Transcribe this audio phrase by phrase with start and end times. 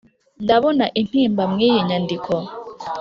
[0.43, 2.33] ndabona intimba mu iyi nyandiko